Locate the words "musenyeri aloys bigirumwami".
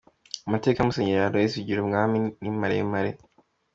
0.87-2.17